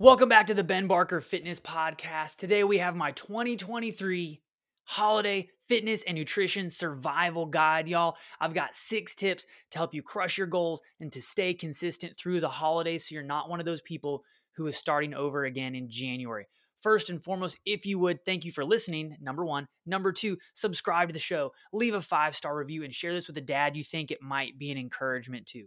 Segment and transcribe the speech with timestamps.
[0.00, 2.38] Welcome back to the Ben Barker Fitness Podcast.
[2.38, 4.40] Today we have my 2023
[4.84, 8.16] holiday fitness and nutrition survival guide, y'all.
[8.40, 12.40] I've got six tips to help you crush your goals and to stay consistent through
[12.40, 14.24] the holidays so you're not one of those people
[14.56, 16.46] who is starting over again in January.
[16.78, 19.18] First and foremost, if you would, thank you for listening.
[19.20, 19.68] Number one.
[19.84, 23.36] Number two, subscribe to the show, leave a five star review, and share this with
[23.36, 25.66] a dad you think it might be an encouragement to.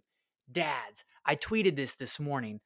[0.52, 2.62] Dads, I tweeted this this morning.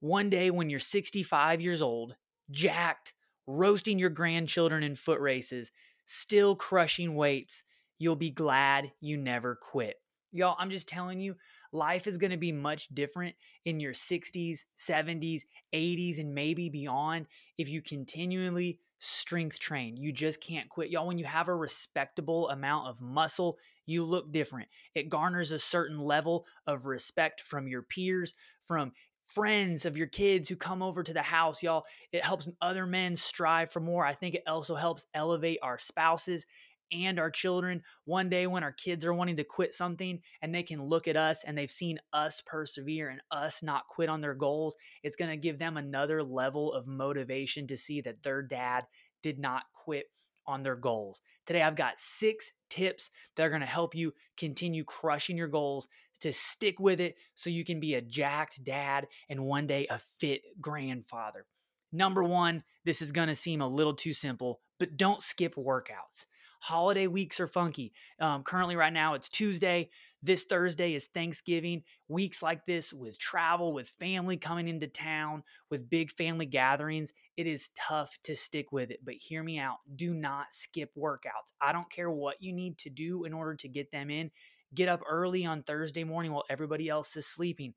[0.00, 2.16] One day when you're 65 years old,
[2.50, 3.12] jacked,
[3.46, 5.70] roasting your grandchildren in foot races,
[6.06, 7.62] still crushing weights,
[7.98, 9.96] you'll be glad you never quit.
[10.32, 11.34] Y'all, I'm just telling you,
[11.72, 15.42] life is going to be much different in your 60s, 70s,
[15.74, 17.26] 80s, and maybe beyond
[17.58, 19.96] if you continually strength train.
[19.96, 20.90] You just can't quit.
[20.90, 24.68] Y'all, when you have a respectable amount of muscle, you look different.
[24.94, 28.92] It garners a certain level of respect from your peers, from
[29.34, 31.84] friends of your kids who come over to the house, y'all.
[32.12, 34.04] It helps other men strive for more.
[34.04, 36.46] I think it also helps elevate our spouses
[36.92, 37.82] and our children.
[38.04, 41.16] One day when our kids are wanting to quit something and they can look at
[41.16, 45.30] us and they've seen us persevere and us not quit on their goals, it's going
[45.30, 48.86] to give them another level of motivation to see that their dad
[49.22, 50.06] did not quit
[50.46, 51.20] on their goals.
[51.46, 55.86] Today, I've got six tips that are going to help you continue crushing your goals
[56.20, 59.98] to stick with it so you can be a jacked dad and one day a
[59.98, 61.46] fit grandfather.
[61.92, 66.26] Number one, this is going to seem a little too simple, but don't skip workouts.
[66.62, 67.92] Holiday weeks are funky.
[68.20, 69.88] Um, currently, right now, it's Tuesday.
[70.22, 71.84] This Thursday is Thanksgiving.
[72.06, 77.46] Weeks like this, with travel, with family coming into town, with big family gatherings, it
[77.46, 79.00] is tough to stick with it.
[79.02, 81.54] But hear me out do not skip workouts.
[81.62, 84.30] I don't care what you need to do in order to get them in.
[84.74, 87.74] Get up early on Thursday morning while everybody else is sleeping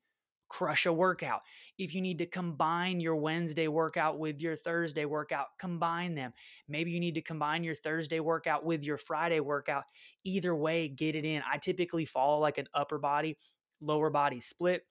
[0.48, 1.42] crush a workout.
[1.78, 6.32] If you need to combine your Wednesday workout with your Thursday workout, combine them.
[6.68, 9.84] Maybe you need to combine your Thursday workout with your Friday workout.
[10.24, 11.42] Either way, get it in.
[11.50, 13.36] I typically follow like an upper body,
[13.80, 14.82] lower body split.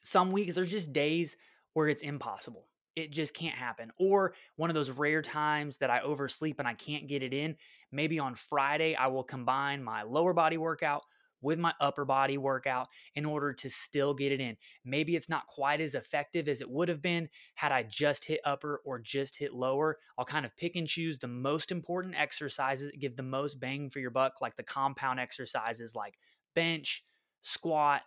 [0.00, 1.36] Some weeks, there's just days
[1.74, 2.66] where it's impossible.
[2.96, 3.90] It just can't happen.
[3.98, 7.56] Or one of those rare times that I oversleep and I can't get it in.
[7.92, 11.04] Maybe on Friday, I will combine my lower body workout
[11.42, 14.56] with my upper body workout in order to still get it in.
[14.84, 18.40] Maybe it's not quite as effective as it would have been had I just hit
[18.44, 19.98] upper or just hit lower.
[20.16, 23.90] I'll kind of pick and choose the most important exercises that give the most bang
[23.90, 26.14] for your buck, like the compound exercises like
[26.54, 27.04] bench,
[27.42, 28.02] squat,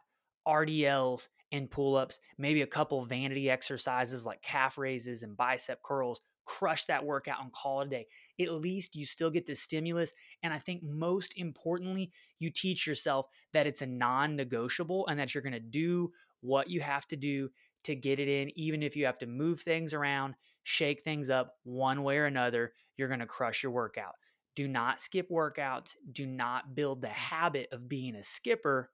[0.48, 6.22] RDLs, and pull ups, maybe a couple vanity exercises like calf raises and bicep curls
[6.46, 8.08] crush that workout and call it a day.
[8.40, 10.14] At least you still get the stimulus.
[10.44, 15.34] And I think most importantly, you teach yourself that it's a non negotiable and that
[15.34, 16.12] you're going to do
[16.42, 17.50] what you have to do
[17.86, 21.54] to get it in, even if you have to move things around, shake things up
[21.64, 24.14] one way or another, you're going to crush your workout.
[24.56, 25.96] Do not skip workouts.
[26.12, 28.90] Do not build the habit of being a skipper.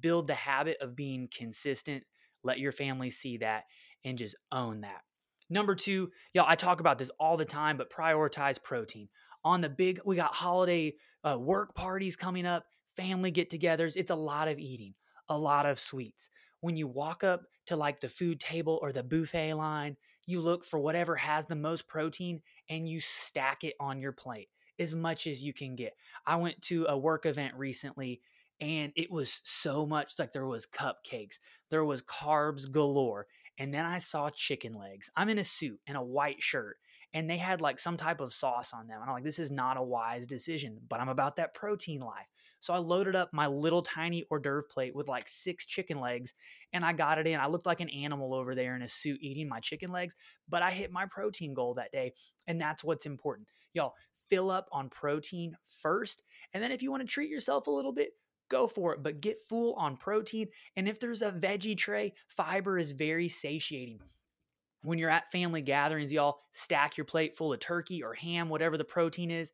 [0.00, 2.04] Build the habit of being consistent.
[2.42, 3.64] Let your family see that
[4.04, 5.02] and just own that.
[5.50, 9.08] Number two, y'all, I talk about this all the time, but prioritize protein.
[9.44, 12.64] On the big, we got holiday uh, work parties coming up,
[12.96, 13.96] family get togethers.
[13.96, 14.94] It's a lot of eating,
[15.28, 16.30] a lot of sweets.
[16.60, 19.96] When you walk up to like the food table or the buffet line,
[20.26, 22.40] you look for whatever has the most protein
[22.70, 25.94] and you stack it on your plate as much as you can get.
[26.26, 28.22] I went to a work event recently
[28.60, 31.38] and it was so much like there was cupcakes,
[31.70, 33.26] there was carbs galore,
[33.58, 35.10] and then I saw chicken legs.
[35.16, 36.76] I'm in a suit and a white shirt,
[37.12, 39.00] and they had like some type of sauce on them.
[39.00, 42.26] And I'm like, this is not a wise decision, but I'm about that protein life.
[42.58, 46.34] So I loaded up my little tiny hors d'oeuvre plate with like six chicken legs,
[46.72, 47.38] and I got it in.
[47.38, 50.16] I looked like an animal over there in a suit eating my chicken legs,
[50.48, 52.12] but I hit my protein goal that day,
[52.48, 53.48] and that's what's important.
[53.72, 53.94] Y'all,
[54.28, 56.22] fill up on protein first,
[56.52, 58.10] and then if you want to treat yourself a little bit,
[58.48, 60.48] go for it, but get full on protein.
[60.76, 64.00] And if there's a veggie tray, fiber is very satiating.
[64.82, 68.76] When you're at family gatherings, y'all stack your plate full of turkey or ham, whatever
[68.76, 69.50] the protein is,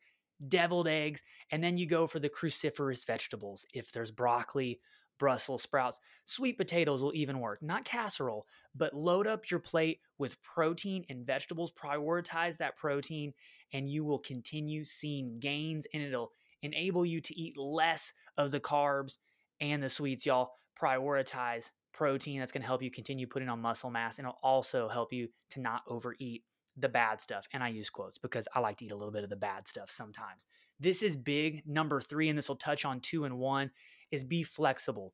[0.48, 3.64] deviled eggs, and then you go for the cruciferous vegetables.
[3.72, 4.78] If there's broccoli,
[5.18, 7.62] Brussels sprouts, sweet potatoes will even work.
[7.62, 11.70] Not casserole, but load up your plate with protein and vegetables.
[11.70, 13.34] Prioritize that protein,
[13.72, 18.60] and you will continue seeing gains, and it'll enable you to eat less of the
[18.60, 19.18] carbs
[19.60, 20.52] and the sweets, y'all.
[20.80, 24.88] Prioritize protein that's going to help you continue putting on muscle mass and it'll also
[24.88, 26.42] help you to not overeat
[26.76, 27.46] the bad stuff.
[27.52, 29.68] And I use quotes because I like to eat a little bit of the bad
[29.68, 30.46] stuff sometimes.
[30.78, 31.62] This is big.
[31.66, 33.70] Number three, and this will touch on two and one,
[34.10, 35.12] is be flexible.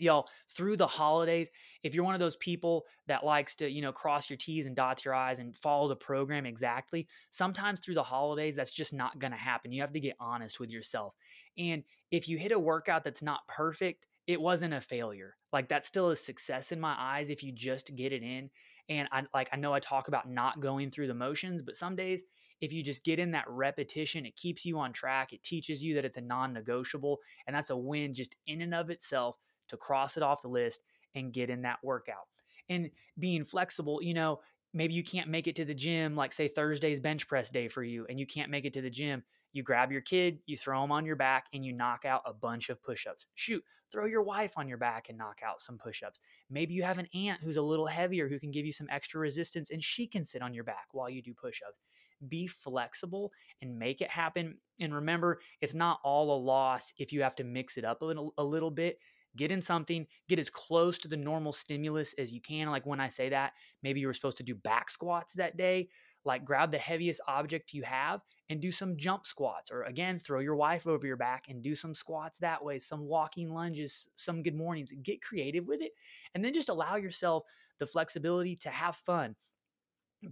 [0.00, 1.50] Y'all through the holidays
[1.82, 4.76] if you're one of those people that likes to you know cross your t's and
[4.76, 9.18] dots your i's and follow the program exactly sometimes through the holidays that's just not
[9.18, 9.72] going to happen.
[9.72, 11.14] You have to get honest with yourself.
[11.58, 15.36] And if you hit a workout that's not perfect it wasn't a failure.
[15.52, 18.50] Like that's still a success in my eyes if you just get it in.
[18.88, 21.94] And i like i know i talk about not going through the motions but some
[21.94, 22.24] days
[22.60, 25.94] if you just get in that repetition it keeps you on track it teaches you
[25.94, 29.38] that it's a non-negotiable and that's a win just in and of itself
[29.70, 30.82] to cross it off the list
[31.14, 32.28] and get in that workout.
[32.68, 34.40] And being flexible, you know,
[34.72, 37.82] maybe you can't make it to the gym, like say Thursday's bench press day for
[37.82, 39.24] you, and you can't make it to the gym.
[39.52, 42.32] You grab your kid, you throw them on your back, and you knock out a
[42.32, 43.26] bunch of push ups.
[43.34, 46.20] Shoot, throw your wife on your back and knock out some push ups.
[46.48, 49.20] Maybe you have an aunt who's a little heavier who can give you some extra
[49.20, 51.80] resistance, and she can sit on your back while you do push ups.
[52.28, 54.58] Be flexible and make it happen.
[54.78, 58.04] And remember, it's not all a loss if you have to mix it up a
[58.04, 58.98] little, a little bit
[59.36, 62.68] get in something, get as close to the normal stimulus as you can.
[62.68, 65.88] Like when I say that, maybe you were supposed to do back squats that day,
[66.24, 69.70] like grab the heaviest object you have and do some jump squats.
[69.70, 73.06] Or again, throw your wife over your back and do some squats that way, some
[73.06, 74.92] walking lunges, some good mornings.
[75.02, 75.92] Get creative with it.
[76.34, 77.44] And then just allow yourself
[77.78, 79.36] the flexibility to have fun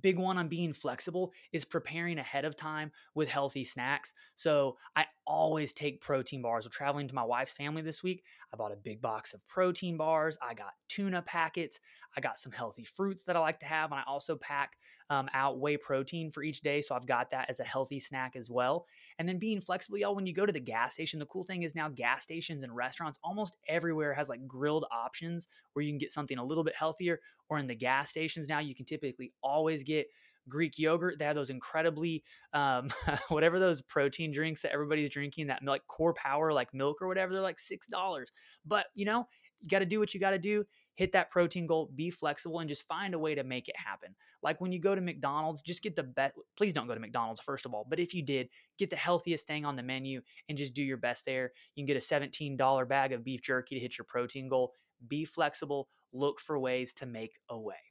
[0.03, 4.12] big one on being flexible is preparing ahead of time with healthy snacks.
[4.35, 6.64] So I always take protein bars.
[6.64, 8.25] We're traveling to my wife's family this week.
[8.52, 10.38] I bought a big box of protein bars.
[10.40, 11.78] I got tuna packets.
[12.16, 13.92] I got some healthy fruits that I like to have.
[13.92, 14.78] And I also pack
[15.10, 16.80] um, out whey protein for each day.
[16.80, 18.86] So I've got that as a healthy snack as well.
[19.19, 21.62] And then being flexible, y'all, when you go to the gas station, the cool thing
[21.62, 25.98] is now gas stations and restaurants almost everywhere has like grilled options where you can
[25.98, 27.20] get something a little bit healthier.
[27.50, 30.08] Or in the gas stations now, you can typically always get
[30.49, 31.19] Greek yogurt.
[31.19, 32.89] They have those incredibly, um,
[33.29, 37.33] whatever those protein drinks that everybody's drinking, that like core power, like milk or whatever,
[37.33, 38.25] they're like $6.
[38.67, 39.27] But, you know,
[39.61, 40.65] you got to do what you got to do
[40.99, 44.17] hit that protein goal, be flexible, and just find a way to make it happen.
[44.43, 46.35] Like when you go to McDonald's, just get the best.
[46.56, 47.87] Please don't go to McDonald's, first of all.
[47.89, 48.49] But if you did,
[48.79, 51.53] get the healthiest thing on the menu and just do your best there.
[51.77, 54.73] You can get a $17 bag of beef jerky to hit your protein goal.
[55.06, 57.88] Be flexible, look for ways to make a way.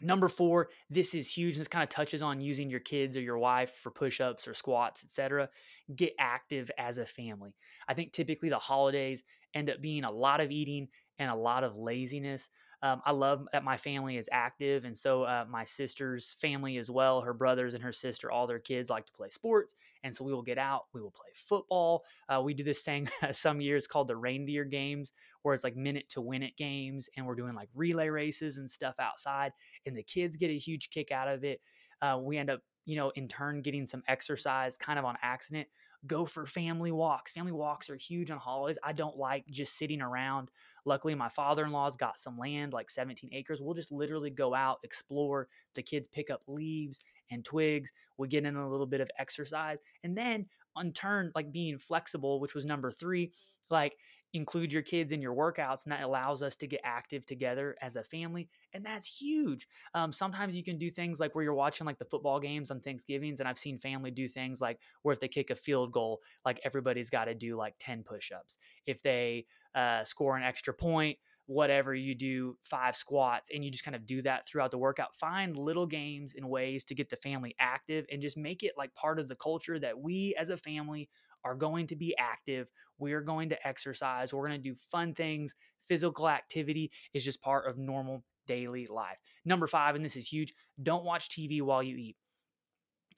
[0.00, 1.54] Number four, this is huge.
[1.54, 4.54] And this kind of touches on using your kids or your wife for push-ups or
[4.54, 5.48] squats, etc.
[5.94, 7.54] Get active as a family.
[7.88, 11.64] I think typically the holidays end up being a lot of eating and a lot
[11.64, 12.48] of laziness.
[12.82, 16.90] Um, I love that my family is active, and so uh, my sister's family as
[16.90, 17.22] well.
[17.22, 19.74] Her brothers and her sister, all their kids like to play sports,
[20.04, 20.84] and so we will get out.
[20.92, 22.04] We will play football.
[22.28, 26.08] Uh, we do this thing some years called the reindeer games, where it's like minute
[26.10, 29.52] to win it games, and we're doing like relay races and stuff outside,
[29.86, 31.60] and the kids get a huge kick out of it.
[32.02, 35.68] Uh, we end up you know, in turn getting some exercise kind of on accident.
[36.06, 37.32] Go for family walks.
[37.32, 38.78] Family walks are huge on holidays.
[38.82, 40.50] I don't like just sitting around.
[40.84, 43.60] Luckily, my father in law's got some land, like 17 acres.
[43.60, 45.48] We'll just literally go out, explore.
[45.74, 47.90] The kids pick up leaves and twigs.
[48.16, 49.78] We get in a little bit of exercise.
[50.04, 50.46] And then,
[50.76, 53.32] on turn, like being flexible, which was number three,
[53.70, 53.96] like
[54.32, 57.96] include your kids in your workouts and that allows us to get active together as
[57.96, 59.66] a family and that's huge.
[59.94, 62.80] Um, sometimes you can do things like where you're watching like the football games on
[62.80, 66.20] thanksgivings and i've seen family do things like where if they kick a field goal
[66.44, 68.58] like everybody's got to do like 10 push-ups.
[68.86, 73.84] If they uh, score an extra point whatever you do five squats and you just
[73.84, 75.14] kind of do that throughout the workout.
[75.14, 78.94] Find little games and ways to get the family active and just make it like
[78.94, 81.08] part of the culture that we as a family
[81.44, 82.70] are going to be active.
[82.98, 84.32] We're going to exercise.
[84.32, 85.54] We're going to do fun things.
[85.86, 89.18] Physical activity is just part of normal daily life.
[89.44, 92.16] Number five, and this is huge don't watch TV while you eat.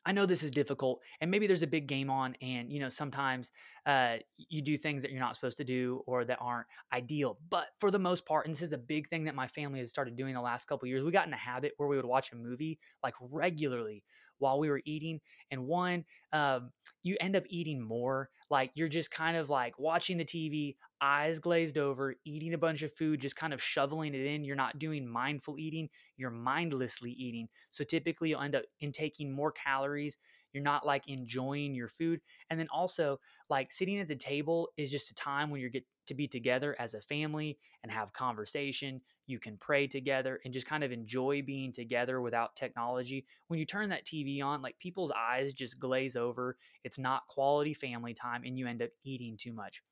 [0.09, 2.89] I know this is difficult, and maybe there's a big game on, and you know
[2.89, 3.53] sometimes
[3.85, 7.39] uh, you do things that you're not supposed to do or that aren't ideal.
[7.51, 9.91] But for the most part, and this is a big thing that my family has
[9.91, 12.33] started doing the last couple years, we got in a habit where we would watch
[12.33, 14.03] a movie like regularly
[14.39, 15.21] while we were eating.
[15.51, 16.71] And one, um,
[17.03, 18.31] you end up eating more.
[18.49, 22.83] Like you're just kind of like watching the TV, eyes glazed over, eating a bunch
[22.83, 24.45] of food, just kind of shoveling it in.
[24.45, 27.49] You're not doing mindful eating, you're mindlessly eating.
[27.71, 30.19] So typically you'll end up intaking more calories.
[30.53, 32.21] You're not like enjoying your food.
[32.51, 33.19] And then also,
[33.51, 36.75] like sitting at the table is just a time when you get to be together
[36.79, 39.01] as a family and have conversation.
[39.27, 43.27] You can pray together and just kind of enjoy being together without technology.
[43.49, 46.57] When you turn that TV on, like people's eyes just glaze over.
[46.83, 49.83] It's not quality family time and you end up eating too much.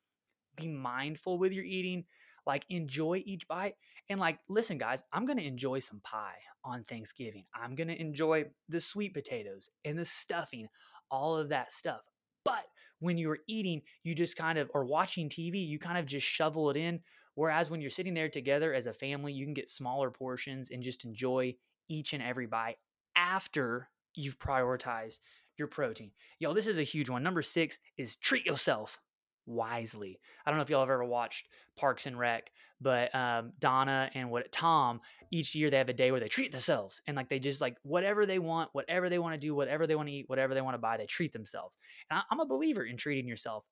[0.57, 2.05] Be mindful with your eating,
[2.47, 3.75] like enjoy each bite.
[4.09, 7.45] And like, listen, guys, I'm to enjoy some pie on Thanksgiving.
[7.55, 10.69] I'm to enjoy the sweet potatoes and the stuffing,
[11.11, 12.01] all of that stuff.
[12.45, 12.65] But
[13.01, 16.71] when you're eating, you just kind of, or watching TV, you kind of just shovel
[16.71, 17.01] it in
[17.37, 20.83] Whereas when you're sitting there together as a family, you can get smaller portions and
[20.83, 21.55] just enjoy
[21.87, 22.79] each and every bite
[23.15, 25.21] after you've prioritized
[25.59, 26.13] your protein.
[26.39, 27.23] Yo, this is a huge one.
[27.23, 29.01] Number six is treat yourself
[29.47, 30.19] wisely.
[30.45, 32.51] I don't know if y'all have ever watched Parks and Rec,
[32.81, 35.01] but um, Donna and what Tom
[35.31, 37.77] each year they have a day where they treat themselves and like they just like
[37.83, 40.61] whatever they want, whatever they want to do, whatever they want to eat, whatever they
[40.61, 41.77] want to buy, they treat themselves.
[42.11, 43.65] And I, I'm a believer in treating yourself,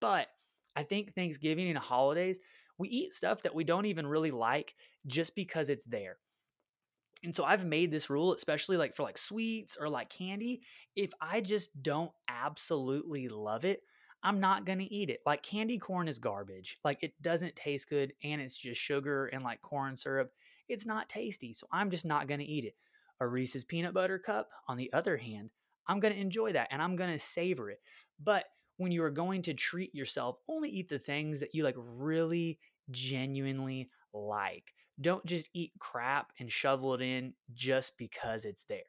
[0.00, 0.28] but
[0.76, 2.38] I think Thanksgiving and holidays
[2.78, 4.74] we eat stuff that we don't even really like
[5.06, 6.18] just because it's there.
[7.22, 10.62] And so I've made this rule, especially like for like sweets or like candy.
[10.96, 13.80] If I just don't absolutely love it,
[14.22, 15.20] I'm not going to eat it.
[15.26, 16.78] Like candy corn is garbage.
[16.84, 20.30] Like it doesn't taste good and it's just sugar and like corn syrup.
[20.68, 21.52] It's not tasty.
[21.52, 22.74] So I'm just not going to eat it.
[23.20, 25.50] A Reese's peanut butter cup, on the other hand,
[25.86, 27.80] I'm going to enjoy that and I'm going to savor it.
[28.22, 28.44] But
[28.76, 32.58] when you are going to treat yourself, only eat the things that you like really
[32.90, 34.72] genuinely like.
[35.00, 38.80] Don't just eat crap and shovel it in just because it's there.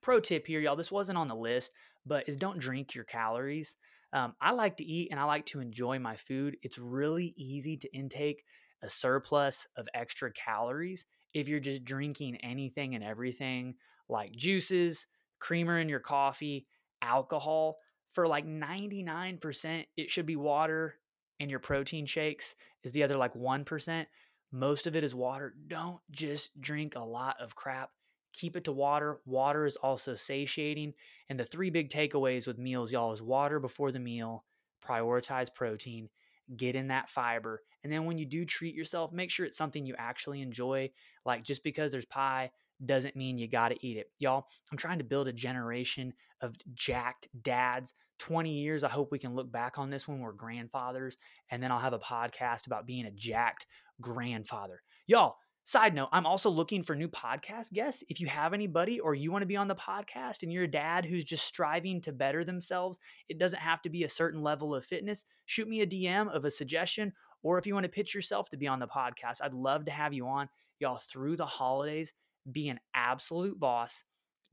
[0.00, 1.72] Pro tip here, y'all, this wasn't on the list,
[2.04, 3.76] but is don't drink your calories.
[4.12, 6.56] Um, I like to eat and I like to enjoy my food.
[6.62, 8.44] It's really easy to intake
[8.82, 13.74] a surplus of extra calories if you're just drinking anything and everything
[14.08, 15.06] like juices,
[15.38, 16.66] creamer in your coffee,
[17.00, 17.78] alcohol.
[18.12, 20.96] For like 99%, it should be water,
[21.40, 22.54] and your protein shakes
[22.84, 24.06] is the other like 1%.
[24.52, 25.54] Most of it is water.
[25.66, 27.90] Don't just drink a lot of crap
[28.32, 29.20] keep it to water.
[29.26, 30.94] Water is also satiating.
[31.28, 34.44] And the three big takeaways with meals, y'all, is water before the meal,
[34.84, 36.08] prioritize protein,
[36.56, 37.62] get in that fiber.
[37.84, 40.90] And then when you do treat yourself, make sure it's something you actually enjoy.
[41.24, 42.50] Like just because there's pie
[42.84, 44.10] doesn't mean you got to eat it.
[44.18, 47.94] Y'all, I'm trying to build a generation of jacked dads.
[48.18, 51.16] 20 years, I hope we can look back on this when we're grandfathers.
[51.50, 53.66] And then I'll have a podcast about being a jacked
[54.00, 54.82] grandfather.
[55.06, 58.02] Y'all, Side note, I'm also looking for new podcast guests.
[58.08, 60.68] If you have anybody or you want to be on the podcast and you're a
[60.68, 64.74] dad who's just striving to better themselves, it doesn't have to be a certain level
[64.74, 65.24] of fitness.
[65.46, 67.12] Shoot me a DM of a suggestion,
[67.44, 69.92] or if you want to pitch yourself to be on the podcast, I'd love to
[69.92, 70.48] have you on.
[70.80, 72.12] Y'all, through the holidays,
[72.50, 74.02] be an absolute boss.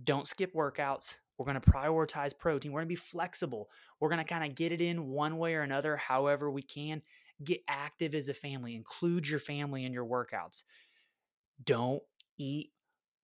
[0.04, 1.18] Don't skip workouts.
[1.40, 2.72] We're going to prioritize protein.
[2.72, 3.70] We're going to be flexible.
[4.00, 7.02] We're going to kind of get it in one way or another, however we can.
[7.42, 10.64] Get active as a family, include your family in your workouts
[11.64, 12.02] don't
[12.38, 12.72] eat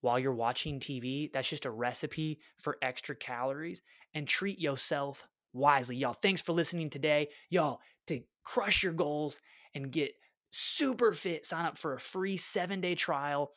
[0.01, 1.32] while you're watching TV.
[1.32, 3.82] That's just a recipe for extra calories
[4.13, 5.96] and treat yourself wisely.
[5.96, 7.30] Y'all, thanks for listening today.
[7.50, 9.39] Y'all, to crush your goals
[9.74, 10.12] and get
[10.51, 13.51] super fit, sign up for a free seven day trial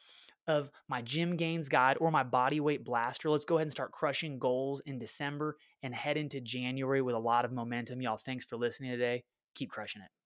[0.47, 3.29] of my Gym Gainz Guide or my body weight blaster.
[3.29, 7.19] Let's go ahead and start crushing goals in December and head into January with a
[7.19, 8.01] lot of momentum.
[8.01, 9.25] Y'all, thanks for listening today.
[9.55, 10.18] Keep crushing it.